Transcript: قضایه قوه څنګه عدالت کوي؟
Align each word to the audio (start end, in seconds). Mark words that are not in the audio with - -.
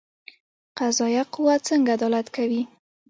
قضایه 0.77 1.23
قوه 1.33 1.55
څنګه 1.67 1.91
عدالت 1.97 2.27
کوي؟ 2.35 2.61